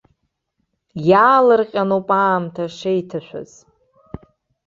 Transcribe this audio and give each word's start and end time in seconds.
Иаалырҟьаноуп 1.09 2.07
аамҭа 2.21 2.65
шеиҭашәаз. 2.77 3.51